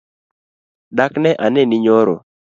Dak 0.97 1.13
ne 1.23 1.31
aneni 1.45 1.77
nyoro? 1.83 2.15